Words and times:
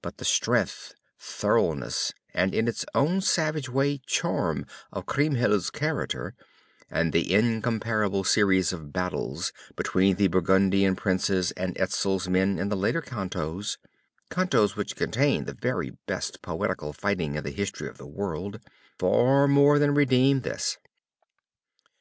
But 0.00 0.18
the 0.18 0.24
strength, 0.24 0.94
thoroughness, 1.18 2.12
and 2.32 2.54
in 2.54 2.68
its 2.68 2.84
own 2.94 3.20
savage 3.20 3.68
way, 3.68 3.98
charm 4.06 4.64
of 4.92 5.06
Kriemhild's 5.06 5.70
character, 5.70 6.36
and 6.88 7.12
the 7.12 7.34
incomparable 7.34 8.22
series 8.22 8.72
of 8.72 8.92
battles 8.92 9.52
between 9.74 10.14
the 10.14 10.28
Burgundian 10.28 10.94
princes 10.94 11.50
and 11.56 11.76
Etzel's 11.80 12.28
men 12.28 12.60
in 12.60 12.68
the 12.68 12.76
later 12.76 13.00
cantos 13.02 13.76
cantos 14.30 14.76
which 14.76 14.94
contain 14.94 15.46
the 15.46 15.54
very 15.60 15.98
best 16.06 16.42
poetical 16.42 16.92
fighting 16.92 17.34
in 17.34 17.42
the 17.42 17.50
history 17.50 17.88
of 17.88 17.98
the 17.98 18.06
world 18.06 18.60
far 19.00 19.48
more 19.48 19.80
than 19.80 19.94
redeem 19.94 20.42
this. 20.42 20.78